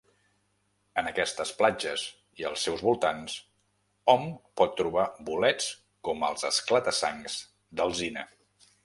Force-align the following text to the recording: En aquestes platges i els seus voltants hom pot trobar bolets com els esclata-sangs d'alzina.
En 0.99 1.07
aquestes 1.09 1.51
platges 1.59 2.05
i 2.43 2.47
els 2.51 2.63
seus 2.67 2.81
voltants 2.87 3.35
hom 4.15 4.25
pot 4.63 4.75
trobar 4.81 5.05
bolets 5.29 5.69
com 6.09 6.27
els 6.31 6.49
esclata-sangs 6.53 7.37
d'alzina. 7.83 8.27